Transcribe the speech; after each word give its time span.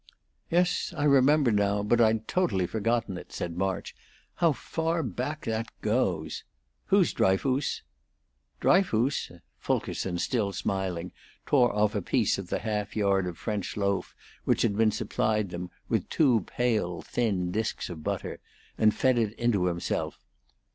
"Yes, 0.49 0.95
I 0.97 1.03
remember 1.03 1.51
now; 1.51 1.83
but 1.83 2.01
I'd 2.01 2.27
totally 2.27 2.65
forgotten 2.65 3.19
it," 3.19 3.31
said 3.31 3.55
March. 3.55 3.95
"How 4.37 4.51
far 4.51 5.03
back 5.03 5.45
that 5.45 5.67
goes! 5.81 6.43
Who's 6.87 7.13
Dryfoos?" 7.13 7.83
"Dryfoos?" 8.59 9.31
Fulkerson, 9.59 10.17
still 10.17 10.53
smiling, 10.53 11.11
tore 11.45 11.71
off 11.75 11.93
a 11.93 12.01
piece 12.01 12.39
of 12.39 12.47
the 12.49 12.61
half 12.61 12.95
yard 12.95 13.27
of 13.27 13.37
French 13.37 13.77
loaf 13.77 14.15
which 14.43 14.63
had 14.63 14.75
been 14.75 14.89
supplied 14.89 15.51
them, 15.51 15.69
with 15.87 16.09
two 16.09 16.45
pale, 16.47 17.03
thin 17.03 17.51
disks 17.51 17.87
of 17.87 18.03
butter, 18.03 18.39
and 18.79 18.95
fed 18.95 19.19
it 19.19 19.33
into 19.33 19.65
himself. 19.65 20.19